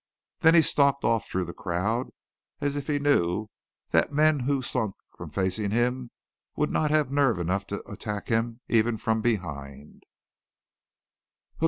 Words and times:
Then 0.39 0.55
he 0.55 0.63
stalked 0.63 1.03
off 1.03 1.27
through 1.27 1.45
the 1.45 1.53
crowd 1.53 2.07
as 2.59 2.75
if 2.75 2.87
he 2.87 2.97
knew 2.97 3.51
that 3.91 4.11
men 4.11 4.39
who 4.39 4.63
slunk 4.63 4.95
from 5.15 5.29
facing 5.29 5.69
him 5.69 6.09
would 6.55 6.71
not 6.71 6.89
have 6.89 7.11
nerve 7.11 7.37
enough 7.37 7.67
to 7.67 7.87
attack 7.87 8.27
him 8.27 8.61
even 8.67 8.97
from 8.97 9.21
behind. 9.21 10.01